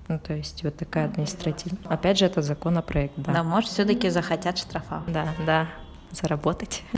Ну, 0.09 0.18
то 0.18 0.35
есть 0.35 0.62
вот 0.62 0.76
такая 0.76 1.06
административная. 1.06 1.88
Опять 1.88 2.18
же, 2.18 2.26
это 2.26 2.40
законопроект, 2.42 3.14
да. 3.16 3.33
Да, 3.33 3.42
может, 3.42 3.71
все-таки 3.71 4.11
захотят 4.11 4.59
штрафовать. 4.59 5.12
Да, 5.12 5.28
да, 5.47 5.68
заработать. 6.14 6.83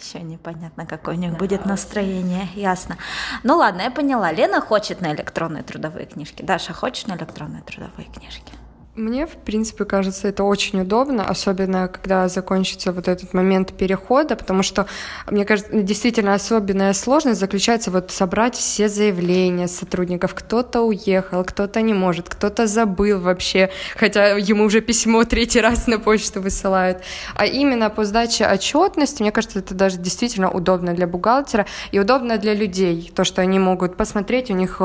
Еще 0.00 0.20
непонятно, 0.20 0.86
какое 0.86 1.14
у 1.14 1.18
них 1.18 1.36
будет 1.36 1.66
настроение, 1.66 2.48
ясно. 2.54 2.96
Ну 3.42 3.56
ладно, 3.56 3.82
я 3.82 3.90
поняла. 3.90 4.32
Лена 4.32 4.60
хочет 4.60 5.00
на 5.00 5.14
электронные 5.14 5.62
трудовые 5.62 6.06
книжки. 6.06 6.42
Даша, 6.42 6.72
хочешь 6.72 7.06
на 7.06 7.16
электронные 7.16 7.62
трудовые 7.62 8.08
книжки? 8.08 8.52
Мне, 8.96 9.26
в 9.26 9.36
принципе, 9.36 9.84
кажется, 9.84 10.28
это 10.28 10.42
очень 10.42 10.80
удобно, 10.80 11.22
особенно 11.28 11.86
когда 11.86 12.28
закончится 12.28 12.92
вот 12.92 13.08
этот 13.08 13.34
момент 13.34 13.74
перехода, 13.74 14.36
потому 14.36 14.62
что, 14.62 14.86
мне 15.30 15.44
кажется, 15.44 15.70
действительно 15.82 16.32
особенная 16.32 16.94
сложность 16.94 17.38
заключается 17.38 17.90
вот 17.90 18.10
собрать 18.10 18.54
все 18.54 18.88
заявления 18.88 19.68
сотрудников. 19.68 20.32
Кто-то 20.32 20.80
уехал, 20.80 21.44
кто-то 21.44 21.82
не 21.82 21.92
может, 21.92 22.30
кто-то 22.30 22.66
забыл 22.66 23.20
вообще, 23.20 23.68
хотя 23.96 24.28
ему 24.28 24.64
уже 24.64 24.80
письмо 24.80 25.24
третий 25.24 25.60
раз 25.60 25.86
на 25.86 25.98
почту 25.98 26.40
высылают. 26.40 27.02
А 27.34 27.44
именно 27.44 27.90
по 27.90 28.06
сдаче 28.06 28.46
отчетности, 28.46 29.20
мне 29.20 29.30
кажется, 29.30 29.58
это 29.58 29.74
даже 29.74 29.98
действительно 29.98 30.50
удобно 30.50 30.94
для 30.94 31.06
бухгалтера 31.06 31.66
и 31.90 31.98
удобно 31.98 32.38
для 32.38 32.54
людей, 32.54 33.12
то, 33.14 33.24
что 33.24 33.42
они 33.42 33.58
могут 33.58 33.98
посмотреть, 33.98 34.50
у 34.50 34.54
них 34.54 34.80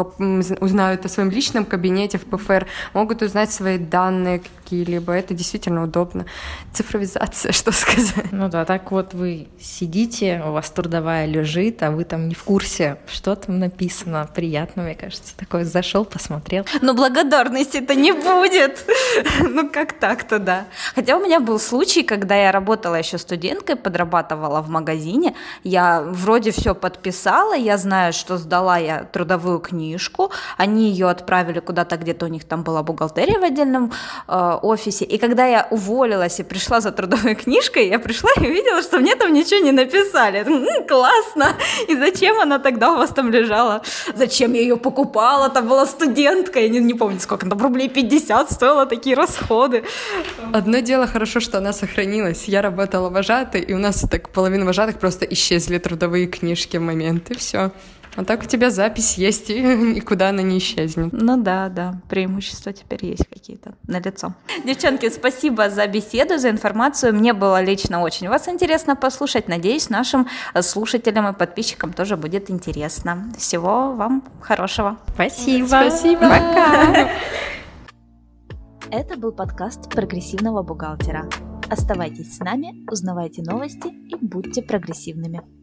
узнают 0.59 1.05
о 1.05 1.07
своем 1.07 1.29
личном 1.29 1.63
кабинете 1.63 2.17
в 2.17 2.25
ПФР, 2.25 2.67
могут 2.93 3.21
узнать 3.21 3.53
свои 3.53 3.77
данные, 3.77 4.00
данные 4.01 4.41
какие-либо. 4.71 5.13
Это 5.13 5.33
действительно 5.33 5.83
удобно. 5.83 6.25
Цифровизация, 6.73 7.51
что 7.61 7.71
сказать. 7.71 8.31
Ну 8.31 8.47
да, 8.49 8.63
так 8.65 8.91
вот 8.91 9.13
вы 9.13 9.47
сидите, 9.59 10.41
у 10.45 10.51
вас 10.53 10.69
трудовая 10.69 11.25
лежит, 11.25 11.83
а 11.83 11.91
вы 11.91 12.05
там 12.05 12.29
не 12.29 12.35
в 12.35 12.43
курсе, 12.43 12.97
что 13.07 13.35
там 13.35 13.59
написано. 13.59 14.29
Приятно, 14.33 14.83
мне 14.83 14.95
кажется. 14.95 15.35
Такой 15.37 15.65
зашел, 15.65 16.05
посмотрел. 16.05 16.65
Но 16.81 16.93
благодарности 16.93 17.77
это 17.77 17.95
не 17.95 18.13
будет. 18.13 18.85
Ну 19.41 19.69
как 19.69 19.93
так-то, 19.93 20.39
да. 20.39 20.65
Хотя 20.95 21.17
у 21.17 21.23
меня 21.23 21.39
был 21.39 21.59
случай, 21.59 22.03
когда 22.03 22.35
я 22.35 22.51
работала 22.51 22.95
еще 22.95 23.17
студенткой, 23.17 23.75
подрабатывала 23.75 24.61
в 24.61 24.69
магазине. 24.69 25.35
Я 25.63 26.01
вроде 26.01 26.51
все 26.51 26.73
подписала, 26.73 27.53
я 27.53 27.77
знаю, 27.77 28.13
что 28.13 28.37
сдала 28.37 28.77
я 28.77 29.03
трудовую 29.03 29.59
книжку. 29.59 30.31
Они 30.57 30.89
ее 30.89 31.09
отправили 31.09 31.59
куда-то, 31.59 31.97
где-то 31.97 32.25
у 32.25 32.29
них 32.29 32.45
там 32.45 32.63
была 32.63 32.83
бухгалтерия 32.83 33.39
в 33.39 33.43
отдельном 33.43 33.91
э, 34.27 34.59
офисе. 34.61 35.05
И 35.05 35.17
когда 35.17 35.45
я 35.45 35.67
уволилась 35.69 36.39
и 36.39 36.43
пришла 36.43 36.81
за 36.81 36.91
трудовой 36.91 37.35
книжкой, 37.43 37.87
я 37.87 37.99
пришла 37.99 38.29
и 38.37 38.45
увидела, 38.45 38.81
что 38.81 38.99
мне 38.99 39.15
там 39.15 39.33
ничего 39.33 39.63
не 39.63 39.71
написали. 39.71 40.39
М-м, 40.39 40.87
классно! 40.87 41.57
И 41.87 41.95
зачем 41.95 42.39
она 42.39 42.59
тогда 42.59 42.93
у 42.93 42.97
вас 42.97 43.09
там 43.09 43.31
лежала? 43.31 43.81
Зачем 44.15 44.53
я 44.53 44.61
ее 44.61 44.77
покупала? 44.77 45.49
Там 45.49 45.67
была 45.67 45.85
студентка, 45.85 46.59
я 46.59 46.69
не, 46.69 46.79
не 46.79 46.93
помню, 46.93 47.19
сколько 47.19 47.49
там 47.49 47.61
рублей 47.61 47.89
50 47.89 48.51
стоило 48.51 48.85
такие 48.85 49.15
расходы. 49.15 49.83
Одно 50.53 50.79
дело 50.79 51.07
хорошо, 51.07 51.39
что 51.39 51.57
она 51.57 51.73
сохранилась. 51.73 52.45
Я 52.47 52.61
работала 52.61 53.09
вожатой, 53.09 53.61
и 53.61 53.73
у 53.73 53.79
нас 53.79 54.05
так 54.09 54.29
половина 54.29 54.65
вожатых 54.65 54.99
просто 54.99 55.25
исчезли 55.25 55.77
трудовые 55.77 56.27
книжки 56.27 56.77
в 56.77 56.81
момент, 56.81 57.31
и 57.31 57.35
все. 57.35 57.71
А 58.15 58.25
так 58.25 58.43
у 58.43 58.45
тебя 58.45 58.69
запись 58.69 59.17
есть, 59.17 59.49
и 59.49 59.61
никуда 59.61 60.29
она 60.29 60.41
не 60.41 60.57
исчезнет. 60.57 61.13
Ну 61.13 61.37
да, 61.41 61.69
да, 61.69 62.01
преимущества 62.09 62.73
теперь 62.73 63.05
есть 63.05 63.27
какие-то 63.27 63.73
на 63.87 63.99
лицо. 63.99 64.33
Девчонки, 64.65 65.09
спасибо 65.09 65.69
за 65.69 65.87
беседу, 65.87 66.37
за 66.37 66.49
информацию. 66.49 67.13
Мне 67.13 67.33
было 67.33 67.61
лично 67.61 68.01
очень 68.01 68.27
вас 68.27 68.47
интересно 68.47 68.95
послушать. 68.95 69.47
Надеюсь, 69.47 69.89
нашим 69.89 70.27
слушателям 70.59 71.27
и 71.27 71.33
подписчикам 71.33 71.93
тоже 71.93 72.17
будет 72.17 72.49
интересно. 72.49 73.31
Всего 73.37 73.93
вам 73.93 74.23
хорошего. 74.41 74.97
Спасибо. 75.13 75.67
Спасибо. 75.67 76.21
Пока. 76.21 77.09
Это 78.91 79.15
был 79.17 79.31
подкаст 79.31 79.89
прогрессивного 79.89 80.63
бухгалтера. 80.63 81.29
Оставайтесь 81.69 82.35
с 82.35 82.39
нами, 82.39 82.85
узнавайте 82.91 83.41
новости 83.41 83.87
и 83.87 84.15
будьте 84.19 84.61
прогрессивными. 84.61 85.60